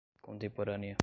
contemporânea 0.21 0.97